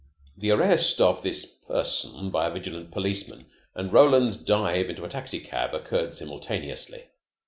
[0.35, 5.75] The arrest of this person by a vigilant policeman and Roland's dive into a taxicab
[5.75, 7.03] occurred simultaneously.